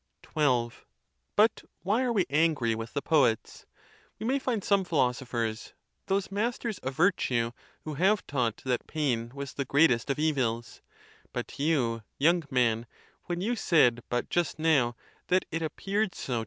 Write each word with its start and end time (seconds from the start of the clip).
XII. 0.35 0.71
But 1.35 1.61
why 1.83 2.01
are 2.01 2.11
we 2.11 2.25
angry 2.27 2.73
with 2.73 2.93
the 2.95 3.03
poets? 3.03 3.67
We 4.17 4.25
may 4.25 4.39
find 4.39 4.63
some 4.63 4.83
philosophers, 4.83 5.73
those 6.07 6.31
masters. 6.31 6.79
of 6.79 6.95
virtue, 6.95 7.51
who 7.83 7.93
have 7.93 8.25
taught 8.25 8.57
that 8.65 8.87
pain 8.87 9.29
was 9.35 9.53
the 9.53 9.63
greatest 9.65 10.09
of 10.09 10.17
evils. 10.17 10.81
But 11.33 11.59
you, 11.59 12.01
young 12.17 12.41
man, 12.49 12.87
when 13.25 13.41
you 13.41 13.55
said 13.55 14.01
but 14.09 14.27
just 14.31 14.57
now 14.57 14.95
that 15.27 15.45
it 15.51 15.61
appeared 15.61 16.15
so. 16.15 16.39